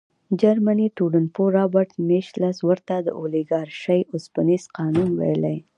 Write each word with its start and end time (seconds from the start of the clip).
جرمني 0.41 0.87
ټولنپوه 0.97 1.47
رابرټ 1.57 1.91
میشلز 2.09 2.57
ورته 2.69 2.95
د 3.01 3.07
اولیګارشۍ 3.19 4.01
اوسپنیز 4.13 4.63
قانون 4.77 5.09
ویلي. 5.19 5.57